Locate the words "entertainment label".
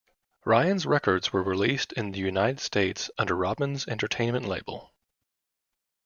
3.87-4.95